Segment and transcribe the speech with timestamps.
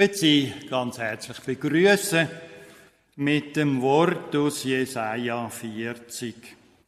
[0.00, 2.26] möchte Sie ganz herzlich begrüßen
[3.16, 6.34] mit dem Wort aus Jesaja 40,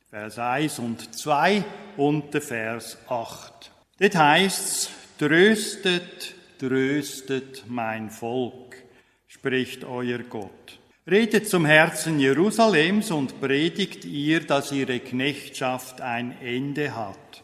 [0.08, 1.62] Vers 1 und 2
[1.98, 3.70] und der Vers 8.
[3.98, 8.76] Dort heißt's, tröstet, tröstet mein Volk,
[9.26, 10.78] spricht euer Gott.
[11.06, 17.42] Redet zum Herzen Jerusalems und predigt ihr, dass ihre Knechtschaft ein Ende hat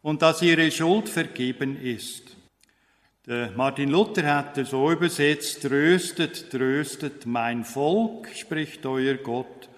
[0.00, 2.36] und dass ihre Schuld vergeben ist.
[3.24, 9.68] Der Martin Luther hat es so übersetzt, tröstet, tröstet mein Volk, spricht euer Gott,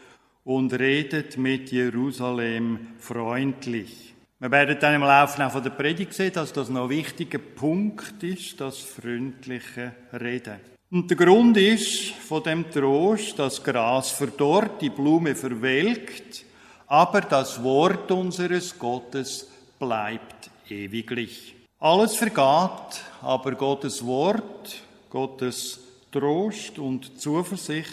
[0.45, 4.15] und redet mit Jerusalem freundlich.
[4.39, 8.23] Wir werden dann im Laufe von der Predigt sehen, dass das noch ein wichtiger Punkt
[8.23, 10.61] ist, das freundliche Reden.
[10.91, 16.47] Und der Grund ist von dem Trost, das Gras verdorrt, die Blume verwelkt,
[16.87, 21.57] aber das Wort unseres Gottes bleibt ewiglich.
[21.79, 25.81] Alles vergaht, aber Gottes Wort, Gottes
[26.13, 27.93] Trost und Zuversicht,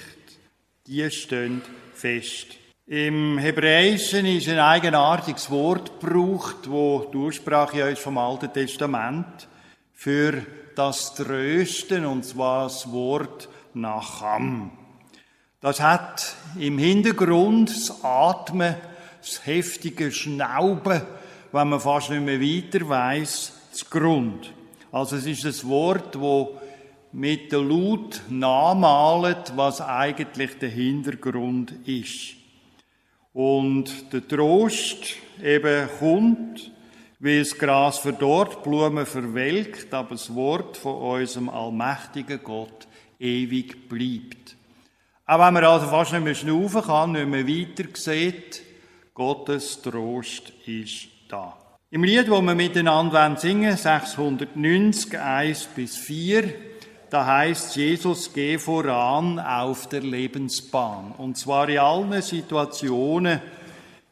[0.85, 1.61] die stehen
[1.93, 2.47] fest.
[2.85, 9.47] Im Hebräischen ist ein eigenartiges Wort gebraucht, wo die Ursprache ist vom Alten Testament
[9.93, 14.71] für das Trösten, und zwar das Wort Nacham.
[15.61, 18.75] Das hat im Hintergrund das Atmen,
[19.21, 21.01] das heftige Schnauben,
[21.53, 24.51] wenn man fast nicht mehr weiter weiß, das Grund.
[24.91, 26.57] Also es ist ein Wort, wo
[27.13, 32.35] mit der Laut nachmalt, was eigentlich der Hintergrund ist.
[33.33, 36.71] Und der Trost eben kommt,
[37.19, 42.87] wie das Gras verdorrt, Blumen verwelkt, aber das Wort von unserem allmächtigen Gott
[43.19, 44.57] ewig bleibt.
[45.25, 48.63] Auch wenn man also fast nicht mehr schnaufen kann, nicht mehr weiter sieht,
[49.13, 51.60] Gottes Trost ist da.
[51.93, 56.53] Im Lied, wo wir miteinander singen, 690, 1 bis 4,
[57.09, 61.11] da heißt Jesus, geh voran auf der Lebensbahn.
[61.17, 63.41] Und zwar in allen Situationen,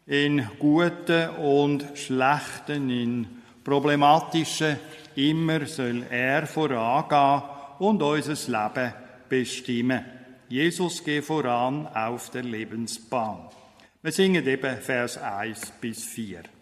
[0.05, 3.27] in guten und schlechten, in
[3.63, 4.75] problematischen,
[5.15, 7.43] immer soll er vorangehen
[7.79, 8.93] und unser Leben
[9.29, 10.03] bestimmen.
[10.49, 13.47] Jesus geh voran auf der Lebensbahn.
[14.01, 16.58] Wir singen eben Vers 1 bis 4.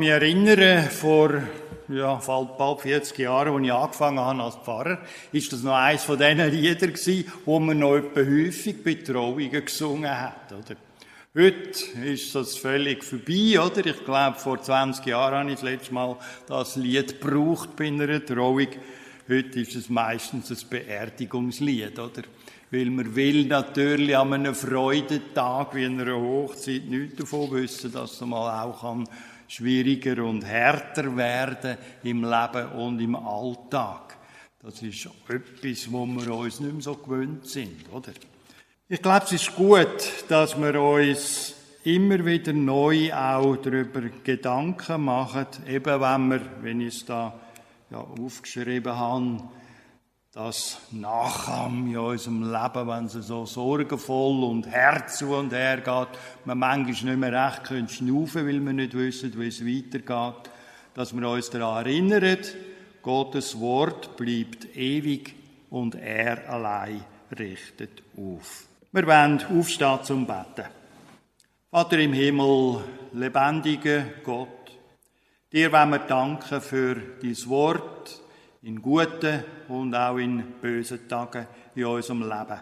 [0.00, 1.42] mich erinnern, vor
[1.88, 4.98] ja, bald 40 Jahren, als ich angefangen habe als Pfarrer,
[5.30, 10.76] ist das noch eines von diesen Lieder gewesen, man noch häufig Betrauungen gesungen hat, oder?
[11.34, 13.86] Heute ist das völlig vorbei, oder?
[13.86, 16.16] Ich glaube, vor 20 Jahren habe ich das letzte Mal
[16.48, 18.68] das Lied gebraucht bei einer Trauung.
[19.28, 22.22] Heute ist es meistens ein Beerdigungslied, oder?
[22.70, 28.32] Weil man will natürlich an einem Freudentag wie einer Hochzeit nichts davon wissen, dass man
[28.32, 29.06] auch kann
[29.50, 34.16] schwieriger und härter werden im Leben und im Alltag.
[34.62, 38.12] Das ist etwas, wo wir uns nicht mehr so gewöhnt sind, oder?
[38.88, 41.54] Ich glaube, es ist gut, dass wir uns
[41.84, 47.38] immer wieder neu auch darüber Gedanken machen, eben wenn wir, wenn ich es da
[47.90, 49.42] ja, aufgeschrieben habe,
[50.32, 56.18] das Nachahmen in unserem Leben, wenn es so sorgenvoll und Herz zu und her geht,
[56.44, 60.50] man manchmal nicht mehr recht können schnaufen, weil wir nicht wissen, wie es weitergeht,
[60.94, 62.38] dass wir uns daran erinnern,
[63.02, 65.34] Gottes Wort bleibt ewig
[65.68, 67.02] und er allein
[67.36, 68.66] richtet auf.
[68.92, 70.68] Wir wollen aufstehen zum Beten.
[71.72, 72.84] Vater im Himmel,
[73.14, 74.48] lebendiger Gott,
[75.52, 78.20] dir wollen wir danken für dein Wort,
[78.62, 82.60] in guten und auch in bösen Tagen in unserem Leben.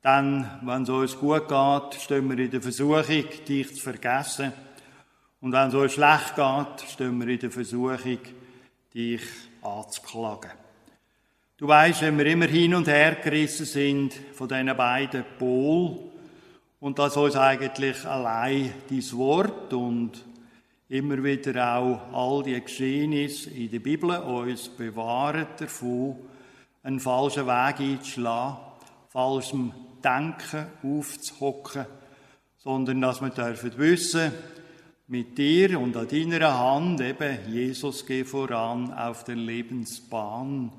[0.00, 4.52] Dann, wenn es uns gut geht, stehen wir in der Versuchung, dich zu vergessen.
[5.40, 8.18] Und wenn es uns schlecht geht, stehen wir in der Versuchung,
[8.94, 9.22] dich
[9.62, 10.50] anzuklagen.
[11.56, 15.98] Du weißt, wenn wir immer hin und her gerissen sind von diesen beiden Polen
[16.80, 20.24] und dass uns eigentlich allein dein Wort und
[20.88, 26.16] immer wieder auch all die Geschehnisse in der Bibel uns bewahren davon,
[26.82, 28.56] einen falschen Weg einzuschlagen,
[29.08, 31.86] falschem Denken aufzuhocken,
[32.58, 34.32] sondern dass wir dürfen wissen,
[35.08, 40.70] mit dir und an deiner Hand eben Jesus geht voran auf der Lebensbahn,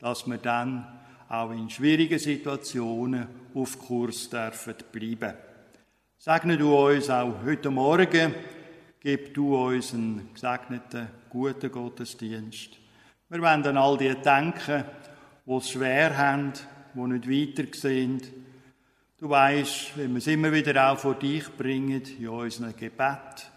[0.00, 0.86] dass wir dann
[1.28, 5.34] auch in schwierigen Situationen auf Kurs dürfen bleiben.
[6.18, 8.34] Segne du uns auch heute Morgen,
[9.06, 12.70] gib du uns einen gesegneten, guten Gottesdienst.
[13.28, 14.82] Wir wollen all die denken,
[15.46, 16.52] die es schwer haben,
[16.92, 18.20] die nicht weiter sehen.
[19.16, 23.48] Du weißt, wenn wir es immer wieder auch vor dich bringen, in unserem Gebet,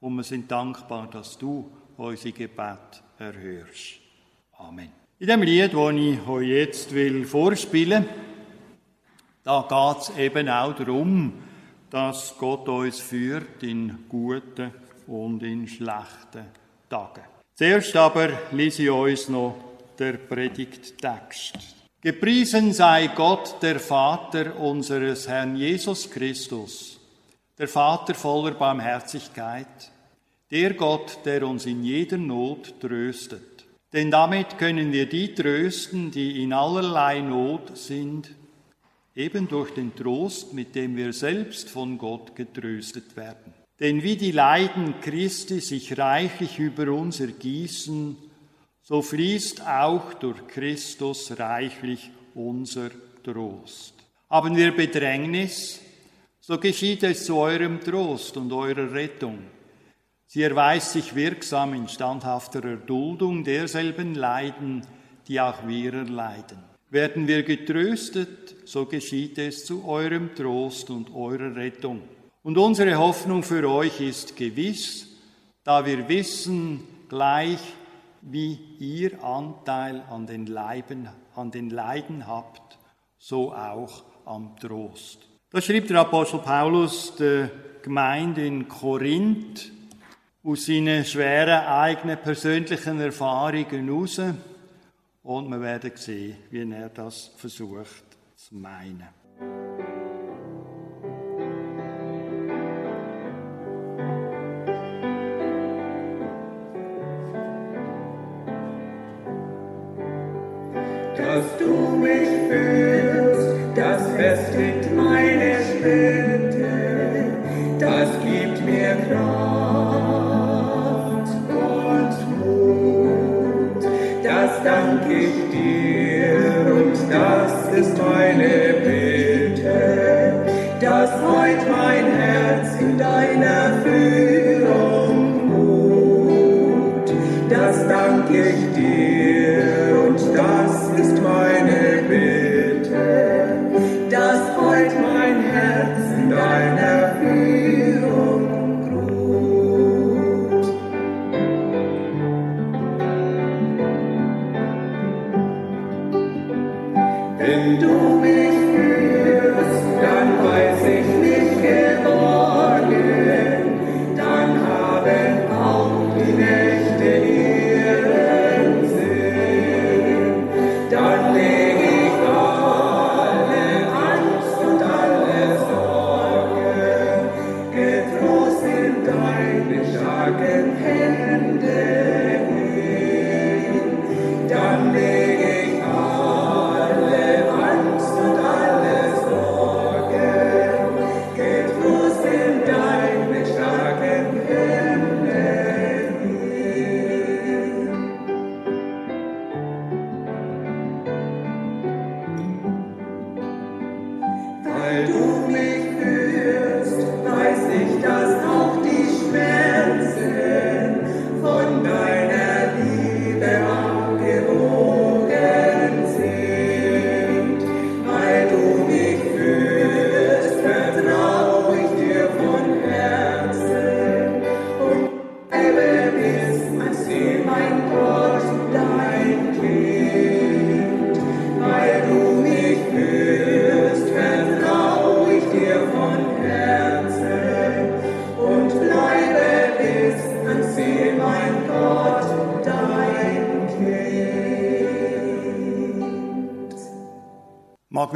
[0.00, 4.00] und wir sind dankbar, dass du unsere Gebet erhörst.
[4.58, 4.90] Amen.
[5.18, 6.92] In dem Lied, das ich euch jetzt
[7.26, 8.04] vorspielen
[9.42, 11.32] da geht es eben auch darum,
[11.88, 14.70] dass Gott uns führt in guten
[15.10, 16.46] und in schlechten
[16.88, 17.22] Tagen.
[17.54, 19.56] Zuerst aber lese ich uns noch
[19.98, 21.58] der Predigttext.
[22.00, 26.98] Gepriesen sei Gott, der Vater unseres Herrn Jesus Christus,
[27.58, 29.90] der Vater voller Barmherzigkeit,
[30.50, 33.66] der Gott, der uns in jeder Not tröstet.
[33.92, 38.30] Denn damit können wir die trösten, die in allerlei Not sind,
[39.14, 43.59] eben durch den Trost, mit dem wir selbst von Gott getröstet werden.
[43.80, 48.14] Denn wie die Leiden Christi sich reichlich über uns ergießen,
[48.82, 52.90] so fließt auch durch Christus reichlich unser
[53.24, 53.94] Trost.
[54.28, 55.80] Haben wir Bedrängnis,
[56.40, 59.38] so geschieht es zu eurem Trost und eurer Rettung.
[60.26, 64.86] Sie erweist sich wirksam in standhafter Erduldung derselben Leiden,
[65.26, 66.58] die auch wir erleiden.
[66.90, 72.02] Werden wir getröstet, so geschieht es zu eurem Trost und eurer Rettung.
[72.42, 75.06] Und unsere Hoffnung für euch ist gewiss,
[75.62, 77.60] da wir wissen, gleich
[78.22, 82.78] wie ihr Anteil an den, Leiben, an den Leiden habt,
[83.18, 85.18] so auch am Trost.
[85.50, 87.50] Das schrieb der Apostel Paulus der
[87.82, 89.70] Gemeinde in Korinth
[90.42, 94.20] aus seinen schweren eigenen persönlichen Erfahrungen heraus.
[95.22, 98.04] Und wir werden sehen, wie er das versucht
[98.36, 99.08] zu meinen.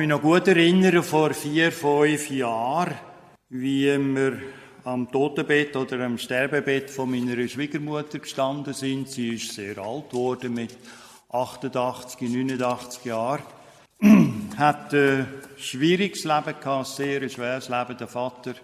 [0.04, 2.94] Mich noch gut erinnern, vor vier, fünf Jahren,
[3.48, 4.38] wie wir
[4.84, 9.08] am Totenbett oder am Sterbebett von meiner Schwiegermutter gestanden sind.
[9.08, 10.76] Sie ist sehr alt geworden, mit
[11.30, 13.44] 88, 89 Jahren.
[14.58, 17.96] Hat ein schwieriges Leben gehabt, sehr schweres Leben.
[17.96, 18.54] Der Vater,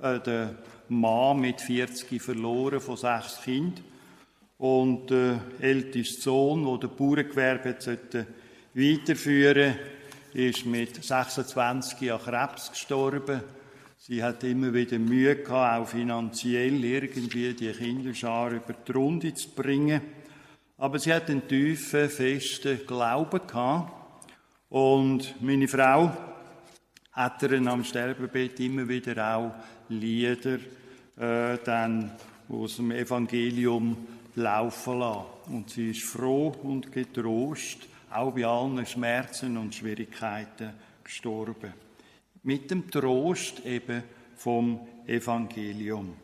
[0.00, 0.54] äh, der
[0.88, 3.84] Mann mit 40 verloren von sechs Kindern.
[4.56, 8.26] Und der älteste Sohn, der der Bauerngewerbe hat sollte
[8.72, 9.74] weiterführen,
[10.36, 13.40] ist mit 26 an Krebs gestorben.
[13.96, 19.48] Sie hat immer wieder Mühe gehabt, auch finanziell irgendwie die Kinderschar über die Runde zu
[19.50, 20.02] bringen.
[20.76, 23.92] Aber sie hat einen tiefen, festen Glauben gehabt.
[24.68, 26.14] Und meine Frau
[27.12, 29.54] hat er am Sterbebett immer wieder auch
[29.88, 30.58] Lieder
[31.16, 32.12] äh, dann
[32.50, 33.96] aus dem Evangelium
[34.34, 35.24] laufen lassen.
[35.46, 40.72] Und sie ist froh und getrost, auch bei allen Schmerzen und Schwierigkeiten
[41.02, 41.72] gestorben.
[42.42, 44.02] Mit dem Trost eben
[44.36, 46.16] vom Evangelium.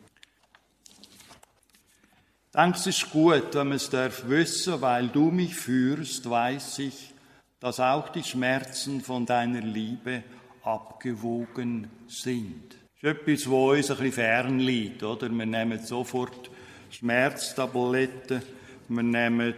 [2.47, 6.79] Ich denke, es ist gut, wenn man es darf wissen, weil du mich führst, weiß
[6.79, 7.13] ich,
[7.59, 10.23] dass auch die Schmerzen von deiner Liebe
[10.63, 12.75] abgewogen sind.
[13.01, 15.29] Das ist etwas, wo uns ein bisschen fern liegt, oder?
[15.29, 16.51] Wir nehmen sofort
[16.91, 18.43] Schmerztabletten,
[18.87, 19.55] wir nehmen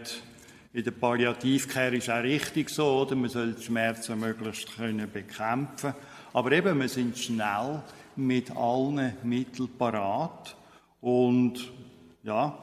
[0.76, 3.16] in der Palliativcare ist auch richtig so, oder?
[3.16, 5.94] Man soll die Schmerzen möglichst können bekämpfen.
[6.34, 7.82] Aber eben, wir sind schnell
[8.14, 10.54] mit allen Mitteln parat.
[11.00, 11.72] Und
[12.22, 12.58] ja,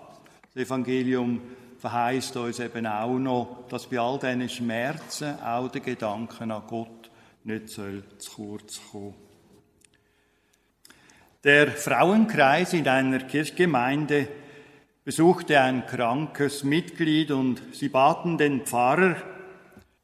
[0.54, 1.42] das Evangelium
[1.80, 7.10] verheißt uns eben auch noch, dass bei all diesen Schmerzen auch der Gedanke an Gott
[7.46, 9.16] nicht soll zu kurz kommen.
[11.44, 14.28] Der Frauenkreis in einer Kirchgemeinde
[15.04, 19.16] besuchte ein krankes Mitglied und sie baten den Pfarrer,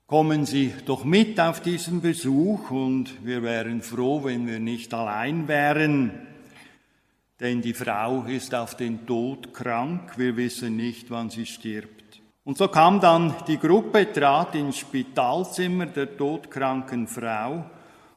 [0.08, 5.48] kommen Sie doch mit auf diesen Besuch und wir wären froh, wenn wir nicht allein
[5.48, 6.27] wären
[7.39, 12.22] denn die Frau ist auf den Tod krank, wir wissen nicht, wann sie stirbt.
[12.44, 17.63] Und so kam dann die Gruppe, trat ins Spitalzimmer der todkranken Frau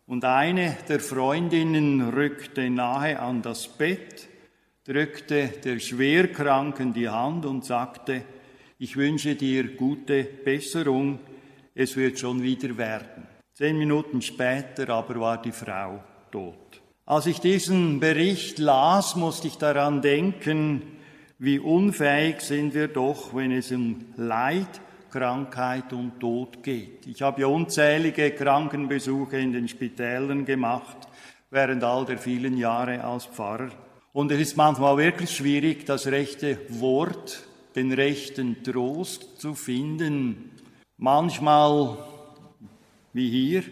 [0.06, 4.28] und eine der Freundinnen rückte nahe an das Bett,
[4.84, 8.22] drückte der Schwerkranken die Hand und sagte,
[8.78, 11.20] ich wünsche dir gute Besserung,
[11.74, 13.26] es wird schon wieder werden.
[13.54, 16.80] Zehn Minuten später aber war die Frau tot.
[17.06, 20.82] Als ich diesen Bericht las, musste ich daran denken,
[21.38, 27.06] wie unfähig sind wir doch, wenn es um Leid, Krankheit und Tod geht.
[27.06, 30.96] Ich habe ja unzählige Krankenbesuche in den Spitälern gemacht,
[31.50, 33.70] während all der vielen Jahre als Pfarrer.
[34.12, 40.50] Und es ist manchmal wirklich schwierig, das rechte Wort, den rechten Trost zu finden.
[40.98, 41.96] Manchmal,
[43.14, 43.62] wie hier,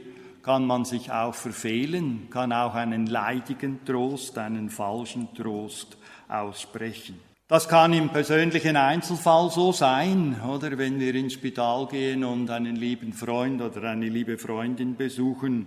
[0.43, 7.21] kann man sich auch verfehlen, kann auch einen leidigen Trost, einen falschen Trost aussprechen.
[7.47, 12.77] Das kann im persönlichen Einzelfall so sein, oder wenn wir ins Spital gehen und einen
[12.77, 15.67] lieben Freund oder eine liebe Freundin besuchen.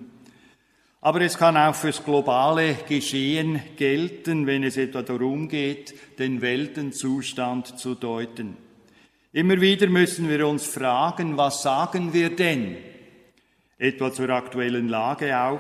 [1.04, 7.78] Aber es kann auch fürs globale Geschehen gelten, wenn es etwa darum geht, den Weltenzustand
[7.78, 8.56] zu deuten.
[9.34, 12.78] Immer wieder müssen wir uns fragen, was sagen wir denn?
[13.84, 15.60] etwa zur aktuellen Lage auch.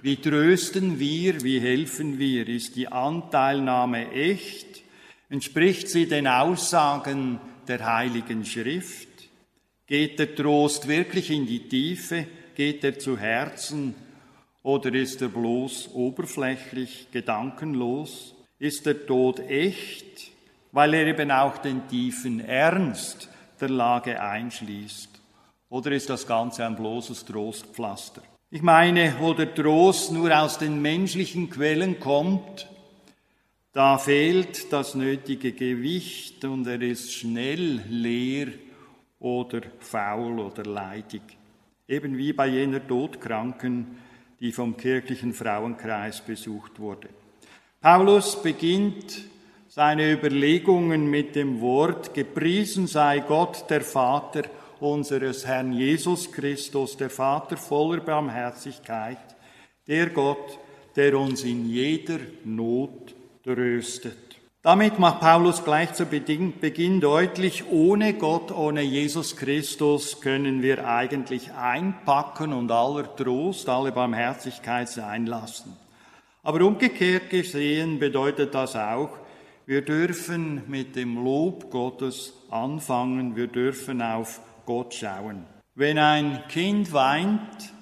[0.00, 2.46] Wie trösten wir, wie helfen wir?
[2.46, 4.84] Ist die Anteilnahme echt?
[5.28, 9.08] Entspricht sie den Aussagen der Heiligen Schrift?
[9.88, 12.26] Geht der Trost wirklich in die Tiefe?
[12.54, 13.96] Geht er zu Herzen?
[14.66, 18.34] Oder ist er bloß oberflächlich, gedankenlos?
[18.58, 20.32] Ist der Tod echt?
[20.72, 23.28] Weil er eben auch den tiefen Ernst
[23.60, 25.08] der Lage einschließt.
[25.68, 28.22] Oder ist das Ganze ein bloßes Trostpflaster?
[28.50, 32.68] Ich meine, wo der Trost nur aus den menschlichen Quellen kommt,
[33.72, 38.48] da fehlt das nötige Gewicht und er ist schnell leer
[39.20, 41.22] oder faul oder leidig.
[41.86, 44.04] Eben wie bei jener Todkranken,
[44.40, 47.08] die vom kirchlichen Frauenkreis besucht wurde.
[47.80, 49.22] Paulus beginnt
[49.68, 54.42] seine Überlegungen mit dem Wort, gepriesen sei Gott der Vater
[54.80, 59.18] unseres Herrn Jesus Christus, der Vater voller Barmherzigkeit,
[59.86, 60.58] der Gott,
[60.96, 63.14] der uns in jeder Not
[63.44, 64.25] tröstet.
[64.66, 71.52] Damit macht Paulus gleich zu Beginn deutlich, ohne Gott, ohne Jesus Christus können wir eigentlich
[71.52, 75.76] einpacken und aller Trost, alle Barmherzigkeit sein lassen.
[76.42, 79.10] Aber umgekehrt gesehen bedeutet das auch,
[79.66, 85.44] wir dürfen mit dem Lob Gottes anfangen, wir dürfen auf Gott schauen.
[85.76, 87.72] Wenn ein Kind weint,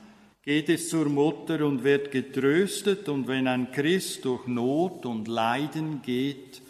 [0.43, 6.03] geht es zur Mutter und wird getröstet, und wenn ein Christ durch Not und Leiden
[6.03, 6.61] geht,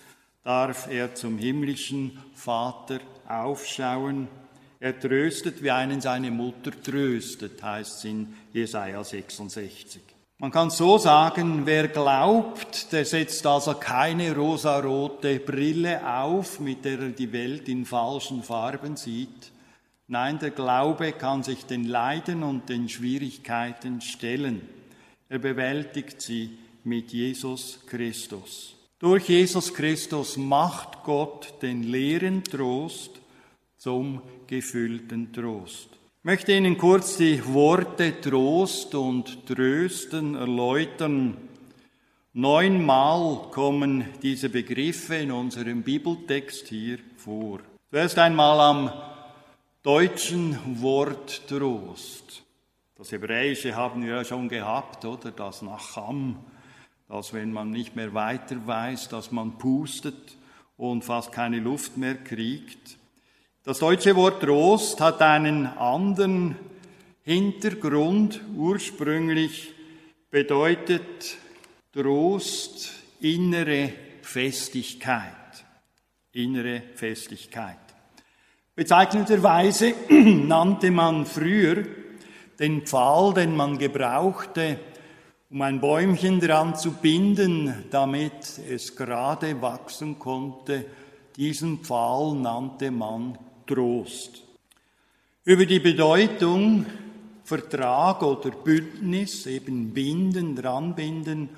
[0.44, 4.28] darf er zum himmlischen Vater aufschauen.
[4.78, 10.02] Er tröstet, wie einen seine Mutter tröstet, heißt es in Jesaja 66.
[10.38, 17.00] Man kann so sagen, wer glaubt, der setzt also keine rosarote Brille auf, mit der
[17.00, 19.52] er die Welt in falschen Farben sieht,
[20.06, 24.60] Nein, der Glaube kann sich den Leiden und den Schwierigkeiten stellen.
[25.30, 28.73] Er bewältigt sie mit Jesus Christus.
[28.98, 33.10] Durch Jesus Christus macht Gott den leeren Trost
[33.76, 35.88] zum gefüllten Trost.
[36.20, 41.36] Ich möchte Ihnen kurz die Worte Trost und Trösten erläutern.
[42.32, 47.60] Neunmal kommen diese Begriffe in unserem Bibeltext hier vor.
[47.90, 48.92] Zuerst einmal am
[49.82, 52.42] deutschen Wort Trost.
[52.96, 55.30] Das Hebräische haben wir ja schon gehabt, oder?
[55.30, 56.38] Das Nacham,
[57.08, 60.36] dass wenn man nicht mehr weiter weiß, dass man pustet
[60.76, 62.96] und fast keine Luft mehr kriegt.
[63.62, 66.56] Das deutsche Wort Trost hat einen anderen
[67.22, 68.40] Hintergrund.
[68.56, 69.72] Ursprünglich
[70.30, 71.36] bedeutet
[71.92, 75.32] Trost innere Festigkeit.
[76.32, 77.78] Innere Festigkeit.
[78.74, 81.84] Bezeichnenderweise nannte man früher
[82.58, 84.78] den Pfahl, den man gebrauchte,
[85.54, 90.84] um ein Bäumchen dran zu binden, damit es gerade wachsen konnte,
[91.36, 94.42] diesen Pfahl nannte man Trost.
[95.44, 96.86] Über die Bedeutung
[97.44, 101.50] Vertrag oder Bündnis, eben binden, dranbinden,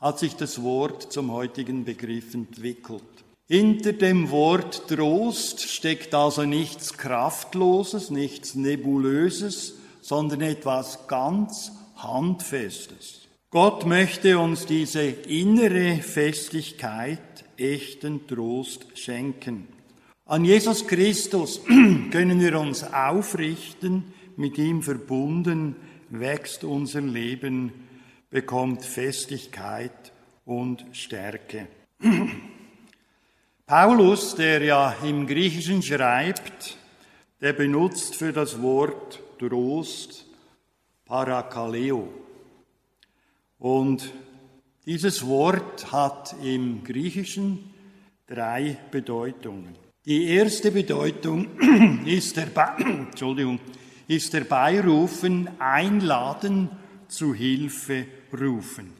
[0.00, 3.04] hat sich das Wort zum heutigen Begriff entwickelt.
[3.46, 13.23] Hinter dem Wort Trost steckt also nichts Kraftloses, nichts Nebulöses, sondern etwas ganz Handfestes.
[13.54, 19.68] Gott möchte uns diese innere Festigkeit, echten Trost schenken.
[20.26, 21.60] An Jesus Christus
[22.10, 25.76] können wir uns aufrichten, mit ihm verbunden
[26.10, 27.72] wächst unser Leben,
[28.28, 30.12] bekommt Festigkeit
[30.44, 31.68] und Stärke.
[33.66, 36.76] Paulus, der ja im Griechischen schreibt,
[37.40, 40.26] der benutzt für das Wort Trost
[41.04, 42.23] Parakaleo.
[43.64, 44.12] Und
[44.84, 47.70] dieses Wort hat im Griechischen
[48.26, 49.74] drei Bedeutungen.
[50.04, 51.48] Die erste Bedeutung
[52.04, 52.48] ist, der
[52.78, 53.58] Entschuldigung,
[54.06, 56.68] ist herbeirufen, einladen,
[57.08, 58.04] zu Hilfe
[58.38, 58.92] rufen.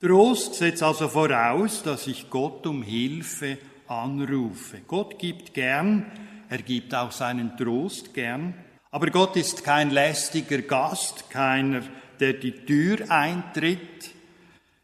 [0.00, 4.82] Trost setzt also voraus, dass ich Gott um Hilfe anrufe.
[4.86, 6.06] Gott gibt gern,
[6.48, 8.54] er gibt auch seinen Trost gern,
[8.92, 11.82] aber Gott ist kein lästiger Gast, keiner,
[12.22, 14.14] der die Tür eintritt.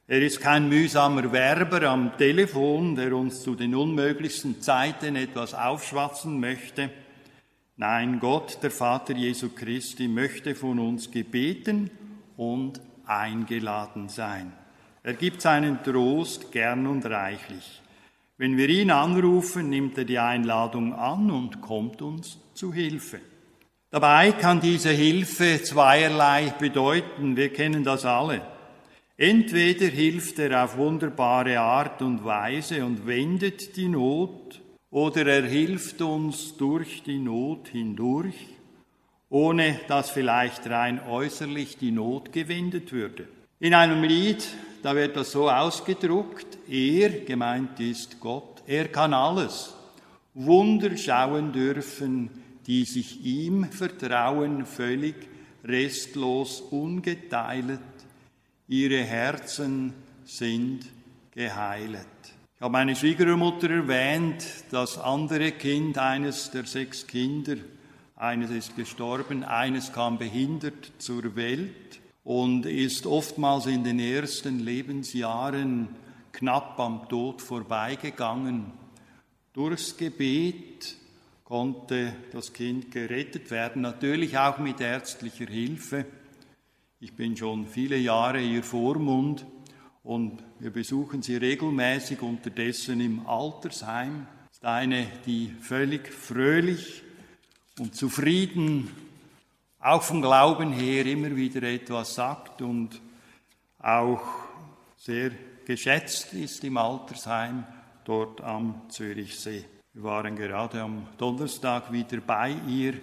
[0.08, 6.40] Er ist kein mühsamer Werber am Telefon, der uns zu den unmöglichsten Zeiten etwas aufschwatzen
[6.40, 6.90] möchte.
[7.76, 11.90] Nein, Gott, der Vater Jesu Christi, möchte von uns gebeten
[12.36, 14.52] und eingeladen sein.
[15.04, 17.82] Er gibt seinen Trost gern und reichlich.
[18.36, 23.20] Wenn wir ihn anrufen, nimmt er die Einladung an und kommt uns zu Hilfe.
[23.90, 27.36] Dabei kann diese Hilfe zweierlei bedeuten.
[27.36, 28.42] Wir kennen das alle.
[29.16, 36.02] Entweder hilft er auf wunderbare Art und Weise und wendet die Not, oder er hilft
[36.02, 38.36] uns durch die Not hindurch,
[39.30, 43.26] ohne dass vielleicht rein äußerlich die Not gewendet würde.
[43.58, 44.46] In einem Lied,
[44.82, 49.74] da wird das so ausgedruckt, er, gemeint ist Gott, er kann alles,
[50.34, 52.30] Wunder schauen dürfen,
[52.68, 55.16] die sich ihm vertrauen, völlig
[55.64, 57.80] restlos, ungeteilt,
[58.68, 60.86] ihre Herzen sind
[61.34, 62.06] geheilet.
[62.56, 67.56] Ich habe meine Schwiegermutter erwähnt, das andere Kind, eines der sechs Kinder,
[68.16, 75.88] eines ist gestorben, eines kam behindert zur Welt und ist oftmals in den ersten Lebensjahren
[76.32, 78.72] knapp am Tod vorbeigegangen.
[79.54, 80.97] Durchs Gebet
[81.48, 86.04] konnte das Kind gerettet werden, natürlich auch mit ärztlicher Hilfe.
[87.00, 89.46] Ich bin schon viele Jahre ihr Vormund
[90.02, 94.26] und wir besuchen sie regelmäßig unterdessen im Altersheim.
[94.52, 97.02] Ist eine, die völlig fröhlich
[97.78, 98.90] und zufrieden,
[99.80, 103.00] auch vom Glauben her, immer wieder etwas sagt und
[103.78, 104.20] auch
[104.98, 105.30] sehr
[105.64, 107.64] geschätzt ist im Altersheim
[108.04, 109.64] dort am Zürichsee.
[109.98, 112.94] Wir waren gerade am Donnerstag wieder bei ihr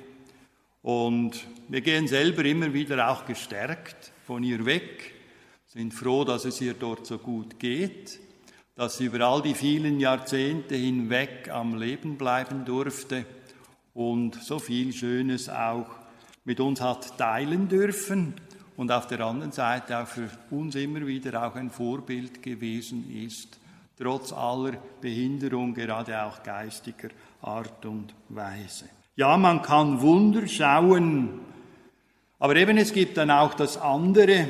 [0.82, 5.14] und wir gehen selber immer wieder auch gestärkt von ihr weg,
[5.68, 8.22] sind froh, dass es ihr dort so gut geht,
[8.76, 13.26] dass sie über all die vielen Jahrzehnte hinweg am Leben bleiben durfte
[13.94, 15.90] und so viel Schönes auch
[16.46, 18.36] mit uns hat teilen dürfen
[18.78, 23.60] und auf der anderen Seite auch für uns immer wieder auch ein Vorbild gewesen ist,
[23.98, 27.10] trotz aller Behinderung, gerade auch geistiger
[27.42, 28.86] Art und Weise.
[29.16, 31.40] Ja, man kann Wunder schauen,
[32.40, 34.48] aber eben es gibt dann auch das andere.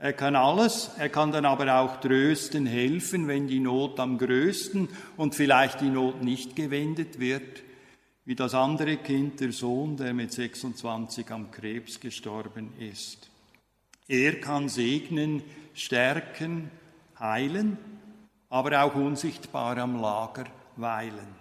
[0.00, 4.88] Er kann alles, er kann dann aber auch trösten, helfen, wenn die Not am größten
[5.16, 7.64] und vielleicht die Not nicht gewendet wird,
[8.24, 13.28] wie das andere Kind, der Sohn, der mit 26 am Krebs gestorben ist.
[14.06, 15.42] Er kann segnen,
[15.74, 16.70] stärken,
[17.18, 17.76] heilen,
[18.48, 21.36] aber auch unsichtbar am Lager weilen.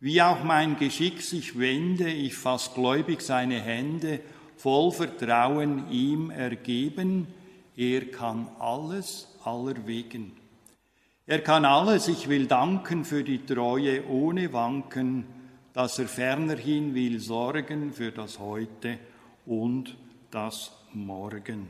[0.00, 4.20] Wie auch mein Geschick sich wende, ich fass gläubig seine Hände,
[4.56, 7.26] voll Vertrauen ihm ergeben,
[7.76, 10.32] er kann alles allerwegen.
[11.26, 15.26] Er kann alles, ich will danken für die Treue ohne Wanken,
[15.72, 18.98] dass er fernerhin will sorgen für das Heute
[19.46, 19.96] und
[20.30, 21.68] das Morgen.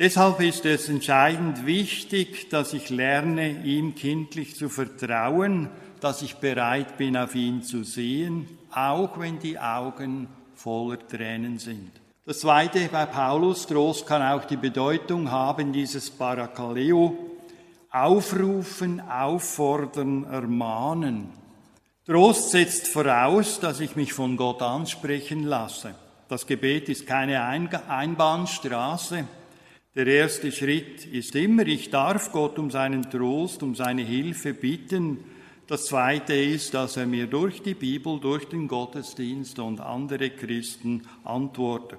[0.00, 5.68] Deshalb ist es entscheidend wichtig, dass ich lerne, ihm kindlich zu vertrauen,
[6.00, 11.90] dass ich bereit bin, auf ihn zu sehen, auch wenn die Augen voller Tränen sind.
[12.24, 17.18] Das zweite bei Paulus, Trost kann auch die Bedeutung haben, dieses Parakaleo,
[17.90, 21.28] aufrufen, auffordern, ermahnen.
[22.06, 25.94] Trost setzt voraus, dass ich mich von Gott ansprechen lasse.
[26.26, 29.26] Das Gebet ist keine Einbahnstraße.
[29.96, 35.18] Der erste Schritt ist immer, ich darf Gott um seinen Trost, um seine Hilfe bitten,
[35.66, 41.06] das Zweite ist, dass er mir durch die Bibel, durch den Gottesdienst und andere Christen
[41.22, 41.98] antwortet.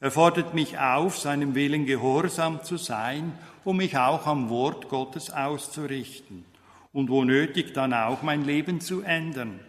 [0.00, 3.32] Er fordert mich auf, seinem Willen gehorsam zu sein,
[3.64, 6.44] um mich auch am Wort Gottes auszurichten
[6.92, 9.60] und wo nötig dann auch mein Leben zu ändern.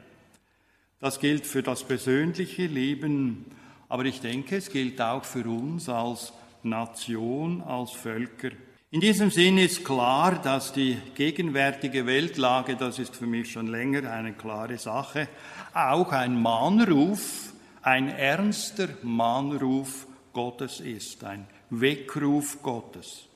[0.99, 3.45] Das gilt für das persönliche Leben,
[3.89, 6.31] aber ich denke, es gilt auch für uns als
[6.63, 8.51] Nation, als Völker.
[8.91, 14.11] In diesem Sinn ist klar, dass die gegenwärtige Weltlage, das ist für mich schon länger
[14.11, 15.27] eine klare Sache,
[15.73, 23.27] auch ein Mahnruf, ein ernster Mahnruf Gottes ist, ein Weckruf Gottes.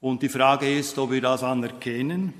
[0.00, 2.34] Und die Frage ist, ob wir das anerkennen,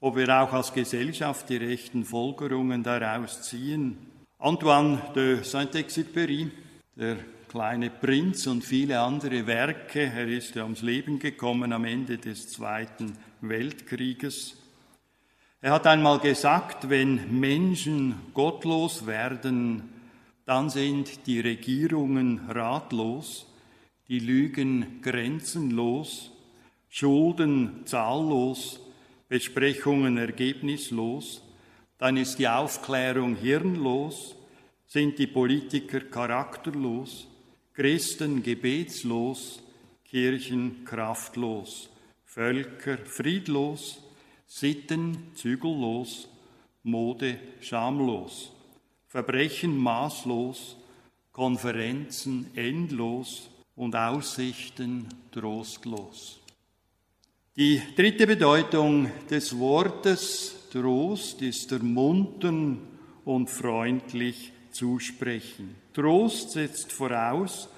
[0.00, 3.96] ob wir auch als Gesellschaft die rechten Folgerungen daraus ziehen.
[4.38, 6.50] Antoine de Saint-Exupéry,
[6.96, 7.16] der
[7.52, 10.04] kleine Prinz und viele andere Werke.
[10.04, 13.12] Er ist ja ums Leben gekommen am Ende des Zweiten
[13.42, 14.56] Weltkrieges.
[15.60, 19.82] Er hat einmal gesagt, wenn Menschen gottlos werden,
[20.46, 23.46] dann sind die Regierungen ratlos,
[24.08, 26.30] die Lügen grenzenlos,
[26.88, 28.80] Schulden zahllos,
[29.28, 31.42] Besprechungen ergebnislos,
[31.98, 34.36] dann ist die Aufklärung hirnlos,
[34.86, 37.28] sind die Politiker charakterlos,
[37.74, 39.62] Christen gebetslos,
[40.04, 41.88] Kirchen kraftlos,
[42.24, 43.98] Völker friedlos,
[44.46, 46.28] Sitten zügellos,
[46.82, 48.52] Mode schamlos,
[49.08, 50.76] Verbrechen maßlos,
[51.32, 56.40] Konferenzen endlos und Aussichten trostlos.
[57.56, 62.80] Die dritte Bedeutung des Wortes Trost ist ermuntern
[63.24, 65.74] und freundlich zusprechen.
[65.92, 67.68] Trost setzt voraus,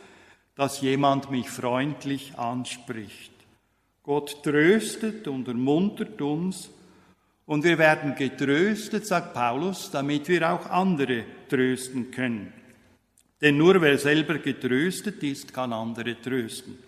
[0.55, 3.33] dass jemand mich freundlich anspricht.
[4.03, 6.71] Gott tröstet und ermuntert uns
[7.47, 12.53] und wir werden getröstet, sagt Paulus, damit wir auch andere trösten können.
[13.41, 16.79] Denn nur wer selber getröstet ist, kann andere trösten.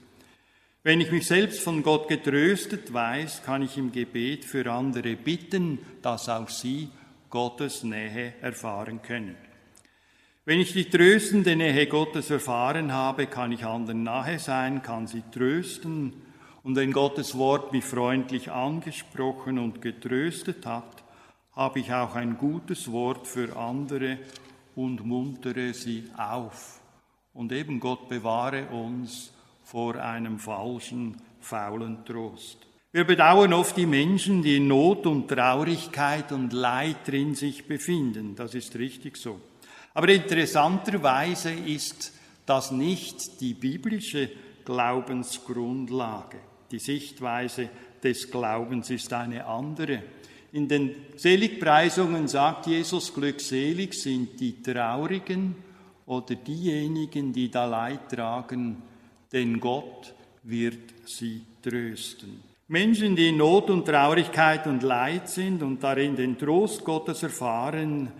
[0.83, 5.79] Wenn ich mich selbst von Gott getröstet weiß, kann ich im Gebet für andere bitten,
[6.01, 6.89] dass auch sie
[7.29, 9.37] Gottes Nähe erfahren können.
[10.49, 15.25] Wenn ich die tröstende Nähe Gottes erfahren habe, kann ich anderen nahe sein, kann sie
[15.33, 16.13] trösten.
[16.63, 21.03] Und wenn Gottes Wort mich freundlich angesprochen und getröstet hat,
[21.57, 24.19] habe ich auch ein gutes Wort für andere
[24.77, 26.81] und muntere sie auf.
[27.35, 29.33] Und eben Gott bewahre uns
[29.65, 32.59] vor einem falschen, faulen Trost.
[32.93, 38.37] Wir bedauern oft die Menschen, die in Not und Traurigkeit und Leid drin sich befinden.
[38.37, 39.41] Das ist richtig so.
[39.97, 42.13] Aber interessanterweise ist
[42.45, 44.29] das nicht die biblische
[44.63, 46.37] Glaubensgrundlage.
[46.71, 47.71] Die Sichtweise
[48.03, 50.03] des Glaubens ist eine andere.
[50.53, 55.55] In den Seligpreisungen sagt Jesus, glückselig sind die Traurigen
[56.05, 58.83] oder diejenigen, die da Leid tragen,
[59.33, 62.43] denn Gott wird sie trösten.
[62.69, 68.13] Menschen, die in Not und Traurigkeit und Leid sind und darin den Trost Gottes erfahren,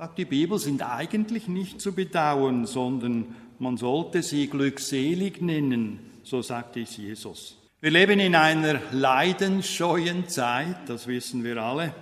[0.00, 6.40] sagt die Bibel, sind eigentlich nicht zu bedauern, sondern man sollte sie glückselig nennen, so
[6.40, 7.58] sagt es Jesus.
[7.82, 11.94] Wir leben in einer leidensscheuen Zeit, das wissen wir alle.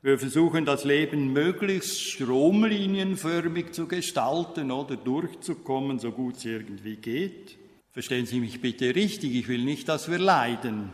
[0.00, 7.58] Wir versuchen das Leben möglichst stromlinienförmig zu gestalten oder durchzukommen, so gut es irgendwie geht.
[7.90, 10.90] Verstehen Sie mich bitte richtig, ich will nicht, dass wir leiden.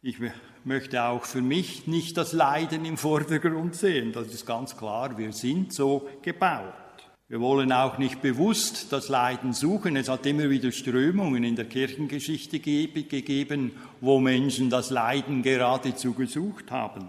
[0.00, 0.16] Ich
[0.64, 5.32] möchte auch für mich nicht das Leiden im Vordergrund sehen, das ist ganz klar, wir
[5.32, 6.74] sind so gebaut.
[7.30, 9.94] Wir wollen auch nicht bewusst das Leiden suchen.
[9.94, 13.70] Es hat immer wieder Strömungen in der Kirchengeschichte gegeben,
[14.00, 17.08] wo Menschen das Leiden geradezu gesucht haben.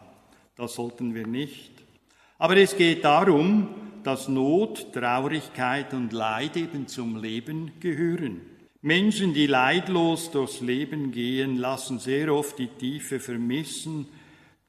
[0.55, 1.71] Das sollten wir nicht.
[2.37, 3.69] Aber es geht darum,
[4.03, 8.41] dass Not, Traurigkeit und Leid eben zum Leben gehören.
[8.83, 14.07] Menschen, die leidlos durchs Leben gehen, lassen sehr oft die Tiefe vermissen,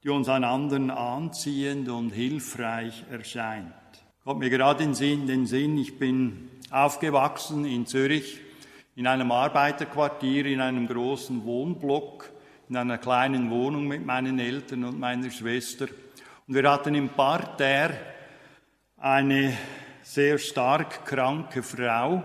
[0.03, 3.73] die uns an anderen anziehend und hilfreich erscheint.
[4.23, 8.39] Kommt mir gerade in Sinn, den Sinn, ich bin aufgewachsen in Zürich
[8.97, 12.31] in einem Arbeiterquartier, in einem großen Wohnblock,
[12.69, 15.87] in einer kleinen Wohnung mit meinen Eltern und meiner Schwester.
[16.47, 17.97] Und wir hatten im Parterre
[18.99, 19.57] eine
[20.03, 22.23] sehr stark kranke Frau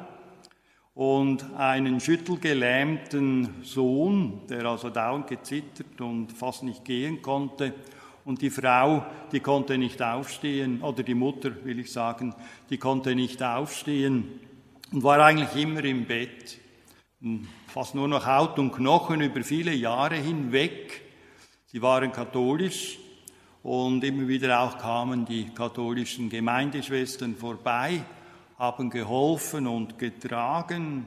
[0.98, 7.76] und einen schüttelgelähmten Sohn, der also dauernd gezittert und fast nicht gehen konnte.
[8.26, 12.34] Und die Frau, die konnte nicht aufstehen, oder die Mutter will ich sagen,
[12.72, 14.40] die konnte nicht aufstehen
[14.92, 16.58] und war eigentlich immer im Bett.
[17.68, 21.04] Fast nur noch Haut und Knochen über viele Jahre hinweg.
[21.68, 22.98] Sie waren katholisch
[23.62, 28.02] und immer wieder auch kamen die katholischen Gemeindeschwestern vorbei,
[28.58, 31.06] haben geholfen und getragen.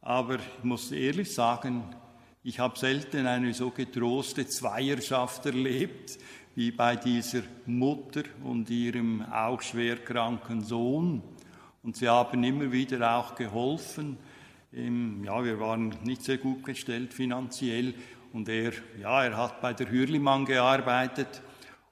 [0.00, 1.82] Aber ich muss ehrlich sagen,
[2.44, 6.18] ich habe selten eine so getroste Zweierschaft erlebt
[6.54, 11.22] wie bei dieser Mutter und ihrem auch schwerkranken Sohn.
[11.82, 14.16] Und sie haben immer wieder auch geholfen.
[14.72, 17.94] Ja, wir waren nicht sehr gut gestellt finanziell
[18.32, 21.42] und er, ja, er hat bei der Hürlimann gearbeitet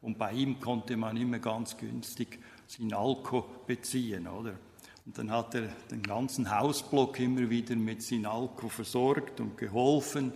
[0.03, 4.55] und bei ihm konnte man immer ganz günstig Sinalco beziehen, oder?
[5.05, 10.33] Und dann hat er den ganzen Hausblock immer wieder mit Sinalco versorgt und geholfen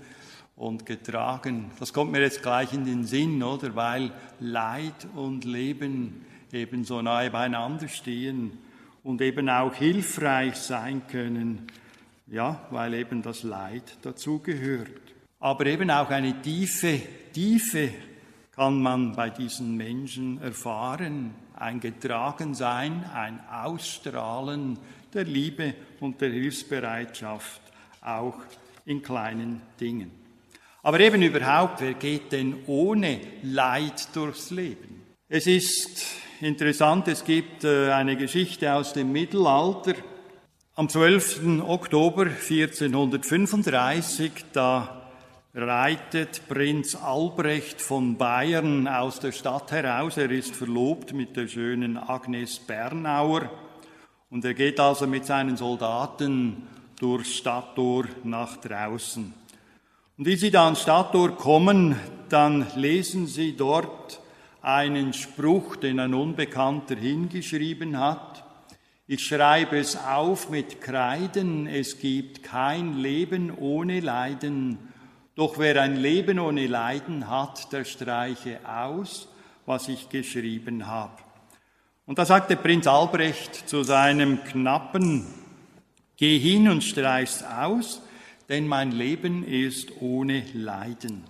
[0.57, 1.71] und getragen.
[1.81, 3.75] Das kommt mir jetzt gleich in den Sinn, oder?
[3.75, 8.59] Weil Leid und Leben eben so nahe beieinander stehen
[9.03, 11.66] und eben auch hilfreich sein können,
[12.27, 15.01] ja, weil eben das Leid dazugehört.
[15.40, 17.01] Aber eben auch eine tiefe,
[17.33, 17.90] tiefe
[18.53, 24.77] kann man bei diesen Menschen erfahren, ein Getragensein, ein Ausstrahlen
[25.12, 27.61] der Liebe und der Hilfsbereitschaft,
[28.01, 28.38] auch
[28.87, 30.11] in kleinen Dingen.
[30.83, 35.03] Aber eben überhaupt, wer geht denn ohne Leid durchs Leben?
[35.29, 36.07] Es ist
[36.40, 39.92] interessant, es gibt äh, eine Geschichte aus dem Mittelalter.
[40.75, 41.61] Am 12.
[41.61, 44.99] Oktober 1435, da
[45.52, 50.16] reitet Prinz Albrecht von Bayern aus der Stadt heraus.
[50.16, 53.50] Er ist verlobt mit der schönen Agnes Bernauer
[54.30, 56.68] und er geht also mit seinen Soldaten
[57.00, 59.34] durchs Stadttor nach draußen.
[60.16, 61.96] Und wie sie da ans Stadttor kommen,
[62.28, 64.20] dann lesen sie dort
[64.62, 68.44] einen Spruch, den ein Unbekannter hingeschrieben hat.
[69.08, 74.78] Ich schreibe es auf mit Kreiden, es gibt kein Leben ohne Leiden,
[75.40, 79.26] doch wer ein Leben ohne Leiden hat, der streiche aus,
[79.64, 81.16] was ich geschrieben habe.
[82.05, 85.24] Und da sagte Prinz Albrecht zu seinem Knappen,
[86.18, 88.03] geh hin und streich's aus,
[88.50, 91.24] denn mein Leben ist ohne Leiden.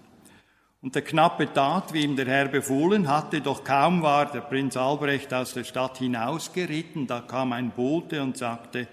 [0.83, 4.77] Und der Knappe tat, wie ihm der Herr befohlen hatte, doch kaum war der Prinz
[4.77, 8.89] Albrecht aus der Stadt hinausgeritten, da kam ein Bote und sagte,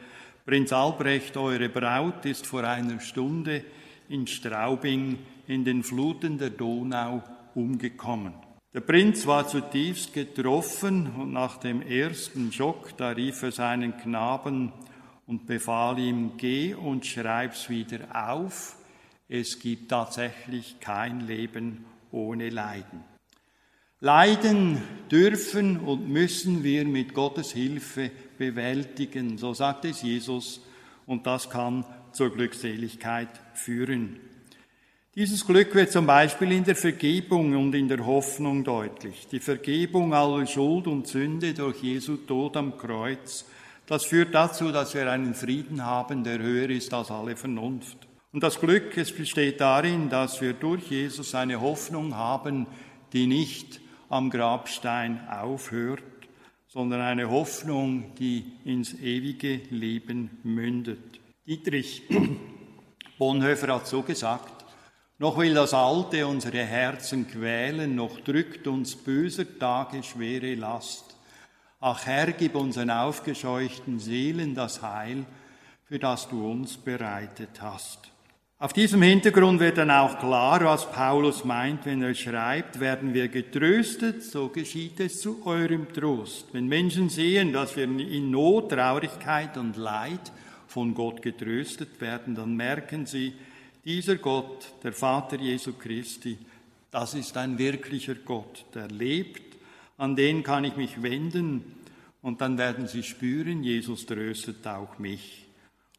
[0.45, 3.63] Prinz Albrecht, eure Braut ist vor einer Stunde
[4.10, 7.24] in Straubing in den Fluten der Donau
[7.56, 8.34] umgekommen.
[8.74, 14.72] Der Prinz war zutiefst getroffen und nach dem ersten Schock, da rief er seinen Knaben
[15.26, 18.76] und befahl ihm, geh und schreib's wieder auf.
[19.30, 23.04] Es gibt tatsächlich kein Leben ohne Leiden.
[24.00, 30.62] Leiden dürfen und müssen wir mit Gottes Hilfe bewältigen, so sagt es Jesus,
[31.08, 31.84] und das kann
[32.17, 34.19] zur Glückseligkeit führen.
[35.13, 39.27] Dieses Glück wird zum Beispiel in der Vergebung und in der Hoffnung deutlich.
[39.32, 43.45] Die Vergebung aller Schuld und Sünde durch Jesu Tod am Kreuz,
[43.86, 47.97] das führt dazu, dass wir einen Frieden haben, der höher ist als alle Vernunft.
[48.34, 52.65] Und das Glück, es besteht darin, dass wir durch Jesus eine Hoffnung haben,
[53.13, 56.03] die nicht am Grabstein aufhört,
[56.67, 61.16] sondern eine Hoffnung, die ins ewige Leben mündet.
[61.47, 62.03] Dietrich
[63.17, 64.65] Bonhoeffer hat so gesagt,
[65.17, 71.15] Noch will das Alte unsere Herzen quälen, noch drückt uns böser Tage schwere Last.
[71.79, 75.25] Ach Herr, gib unseren aufgescheuchten Seelen das Heil,
[75.86, 78.12] für das du uns bereitet hast.
[78.60, 83.29] Auf diesem Hintergrund wird dann auch klar, was Paulus meint, wenn er schreibt, werden wir
[83.29, 86.47] getröstet, so geschieht es zu eurem Trost.
[86.51, 90.33] Wenn Menschen sehen, dass wir in Not, Traurigkeit und Leid
[90.77, 93.33] von Gott getröstet werden, dann merken sie,
[93.83, 96.37] dieser Gott, der Vater Jesu Christi,
[96.91, 99.57] das ist ein wirklicher Gott, der lebt,
[99.97, 101.63] an den kann ich mich wenden
[102.21, 105.47] und dann werden sie spüren, Jesus tröstet auch mich.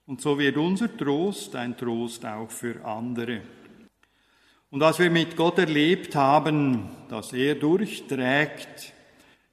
[0.06, 3.40] Und so wird unser Trost ein Trost auch für andere.
[4.70, 8.92] Und was wir mit Gott erlebt haben, dass er durchträgt,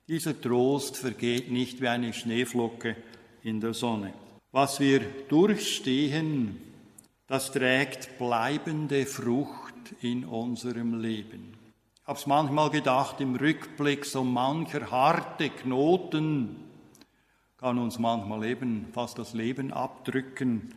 [0.08, 2.96] dieser Trost vergeht nicht wie eine Schneeflocke
[3.42, 4.14] in der Sonne.
[4.56, 6.62] Was wir durchstehen,
[7.28, 11.58] das trägt bleibende Frucht in unserem Leben.
[12.02, 16.56] Ich habe es manchmal gedacht, im Rückblick, so mancher harte Knoten,
[17.58, 20.74] kann uns manchmal eben fast das Leben abdrücken.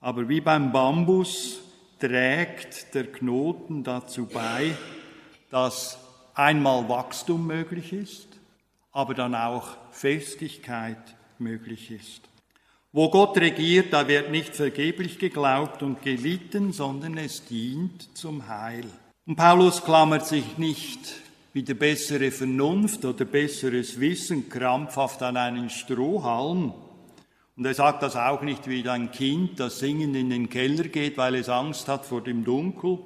[0.00, 1.60] Aber wie beim Bambus
[2.00, 4.76] trägt der Knoten dazu bei,
[5.50, 5.96] dass
[6.34, 8.26] einmal Wachstum möglich ist,
[8.90, 12.28] aber dann auch Festigkeit möglich ist.
[12.96, 18.86] Wo Gott regiert, da wird nicht vergeblich geglaubt und gelitten, sondern es dient zum Heil.
[19.26, 21.00] Und Paulus klammert sich nicht
[21.52, 26.72] wieder bessere Vernunft oder besseres Wissen krampfhaft an einen Strohhalm.
[27.54, 31.18] Und er sagt das auch nicht wie ein Kind, das singend in den Keller geht,
[31.18, 33.00] weil es Angst hat vor dem Dunkel.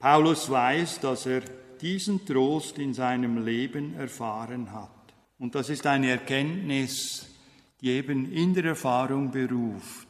[0.00, 1.42] Paulus weiß, dass er
[1.80, 4.90] diesen Trost in seinem Leben erfahren hat.
[5.38, 7.35] Und das ist eine Erkenntnis,
[7.80, 10.06] die eben in der Erfahrung beruft.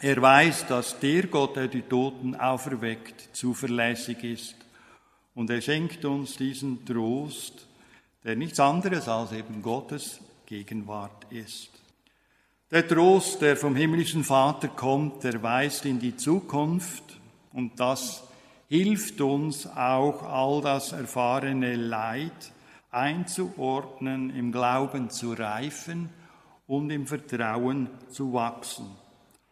[0.00, 4.56] Er weiß, dass der Gott, der die Toten auferweckt, zuverlässig ist
[5.34, 7.66] und er schenkt uns diesen Trost,
[8.24, 11.70] der nichts anderes als eben Gottes Gegenwart ist.
[12.70, 17.18] Der Trost, der vom himmlischen Vater kommt, der weist in die Zukunft
[17.52, 18.22] und das
[18.68, 22.52] hilft uns auch, all das erfahrene Leid
[22.90, 26.10] einzuordnen, im Glauben zu reifen
[26.68, 28.86] und im Vertrauen zu wachsen,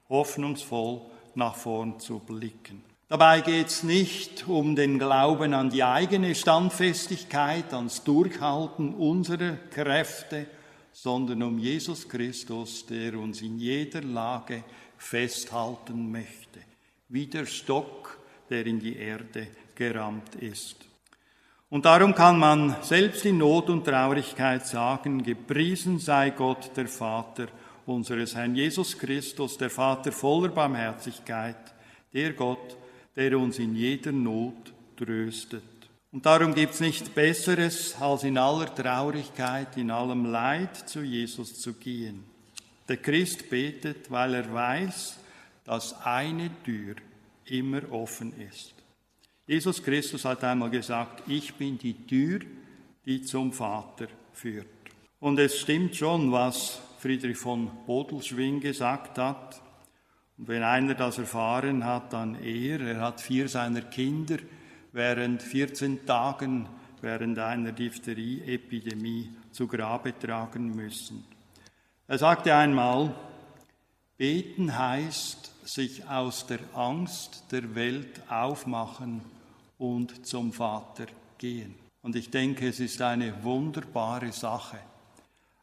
[0.08, 1.00] hoffnungsvoll
[1.34, 2.82] nach vorn zu blicken.
[3.08, 10.46] Dabei geht es nicht um den Glauben an die eigene Standfestigkeit, ans Durchhalten unserer Kräfte,
[10.92, 14.64] sondern um Jesus Christus, der uns in jeder Lage
[14.98, 16.60] festhalten möchte,
[17.08, 18.18] wie der Stock,
[18.50, 20.85] der in die Erde gerammt ist.
[21.76, 27.48] Und darum kann man selbst in Not und Traurigkeit sagen, gepriesen sei Gott, der Vater
[27.84, 31.74] unseres Herrn Jesus Christus, der Vater voller Barmherzigkeit,
[32.14, 32.78] der Gott,
[33.14, 35.62] der uns in jeder Not tröstet.
[36.12, 41.74] Und darum gibt's nichts Besseres, als in aller Traurigkeit, in allem Leid zu Jesus zu
[41.74, 42.24] gehen.
[42.88, 45.18] Der Christ betet, weil er weiß,
[45.66, 46.94] dass eine Tür
[47.44, 48.75] immer offen ist.
[49.46, 52.40] Jesus Christus hat einmal gesagt, ich bin die Tür,
[53.04, 54.66] die zum Vater führt.
[55.20, 59.62] Und es stimmt schon, was Friedrich von Bodelschwing gesagt hat.
[60.36, 62.80] Und wenn einer das erfahren hat, dann er.
[62.80, 64.38] Er hat vier seiner Kinder
[64.92, 66.68] während 14 Tagen
[67.00, 71.24] während einer Diphtherie-Epidemie zu Grabe tragen müssen.
[72.08, 73.14] Er sagte einmal,
[74.16, 79.22] beten heißt, sich aus der Angst der Welt aufmachen
[79.78, 81.06] und zum Vater
[81.38, 81.74] gehen.
[82.02, 84.78] Und ich denke, es ist eine wunderbare Sache,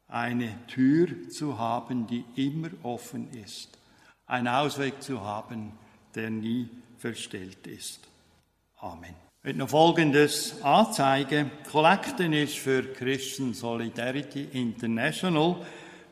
[0.08, 3.78] eine Tür zu haben, die immer offen ist
[4.26, 5.74] einen Ausweg zu haben,
[6.16, 8.00] der nie verstellt ist.
[8.78, 9.16] Amen.
[9.40, 11.52] Ich möchte noch Folgendes anzeigen.
[11.70, 15.58] Collecten ist für Christian Solidarity International.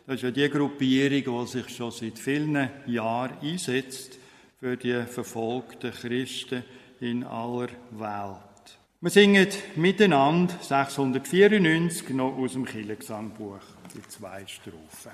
[0.05, 4.17] Das ist ja die Gruppierung, die sich schon seit vielen Jahren einsetzt
[4.59, 6.63] für die verfolgten Christen
[7.01, 8.77] in aller Welt.
[9.01, 13.59] Wir singen miteinander 694 noch aus dem Kirchengesangbuch,
[13.95, 15.13] die zwei Strophen.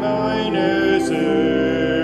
[0.00, 1.99] Meine Seele,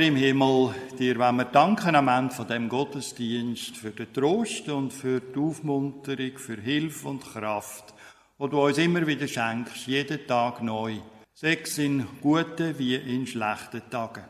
[0.00, 4.66] Vater im Himmel, dir wollen wir danken am Ende von dem Gottesdienst für den Trost
[4.70, 7.92] und für die Aufmunterung, für Hilfe und Kraft,
[8.38, 10.94] wo du uns immer wieder schenkst, jeden Tag neu,
[11.34, 14.24] sechs in guten wie in schlechten Tagen.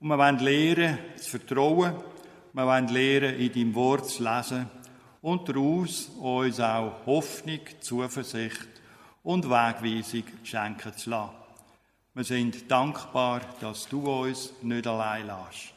[0.00, 1.92] Und wir wollen lernen zu vertrauen,
[2.54, 4.70] wir wollen lernen, in deinem Wort zu lesen
[5.20, 8.68] und daraus uns auch Hoffnung, Zuversicht
[9.22, 11.43] und Wegweisung schenken zu lassen.
[12.16, 15.74] Wir sind dankbar, dass du uns nicht allein lässt,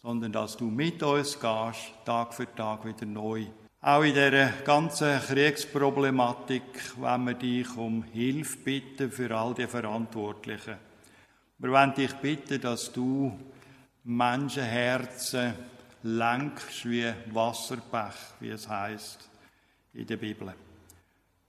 [0.00, 3.44] sondern dass du mit uns gehst, Tag für Tag wieder neu.
[3.82, 6.62] Auch in dieser ganzen Kriegsproblematik,
[6.98, 10.76] wenn wir dich um Hilfe bitten für all die Verantwortlichen.
[11.58, 13.38] Wir wollen dich bitten, dass du
[14.04, 15.52] Menschenherzen
[16.02, 19.28] lenkst wie Wasserbach, wie es heißt
[19.92, 20.54] in der Bibel.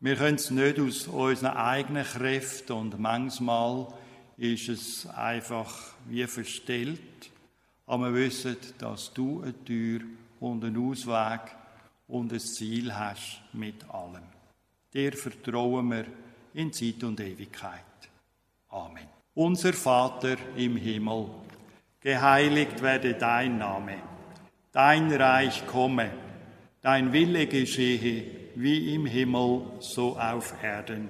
[0.02, 3.88] Wir können es nicht aus unseren eigenen Kräften und manchmal
[4.38, 5.74] ist es einfach
[6.08, 7.00] wie verstellt.
[7.88, 10.02] Aber wir wissen, dass du eine Tür
[10.40, 11.42] und einen Ausweg
[12.08, 14.24] und ein Ziel hast mit allem.
[14.94, 16.06] Dir vertrauen wir
[16.54, 17.82] in Zeit und Ewigkeit.
[18.70, 19.08] Amen.
[19.34, 21.28] Unser Vater im Himmel,
[22.00, 23.98] geheiligt werde dein Name,
[24.72, 26.12] dein Reich komme,
[26.82, 28.26] dein Wille geschehe,
[28.56, 31.10] wie im Himmel, so auf Erden.